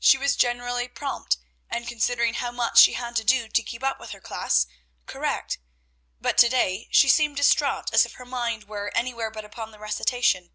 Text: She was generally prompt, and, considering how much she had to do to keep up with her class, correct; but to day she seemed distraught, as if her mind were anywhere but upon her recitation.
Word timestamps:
She 0.00 0.18
was 0.18 0.34
generally 0.34 0.88
prompt, 0.88 1.36
and, 1.70 1.86
considering 1.86 2.34
how 2.34 2.50
much 2.50 2.80
she 2.80 2.94
had 2.94 3.14
to 3.14 3.22
do 3.22 3.46
to 3.46 3.62
keep 3.62 3.84
up 3.84 4.00
with 4.00 4.10
her 4.10 4.20
class, 4.20 4.66
correct; 5.06 5.58
but 6.20 6.36
to 6.38 6.48
day 6.48 6.88
she 6.90 7.08
seemed 7.08 7.36
distraught, 7.36 7.88
as 7.92 8.04
if 8.04 8.14
her 8.14 8.26
mind 8.26 8.64
were 8.64 8.90
anywhere 8.96 9.30
but 9.30 9.44
upon 9.44 9.72
her 9.72 9.78
recitation. 9.78 10.50